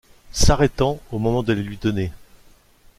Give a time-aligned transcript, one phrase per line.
[0.31, 2.11] S’arrêtant au moment de les lui donner.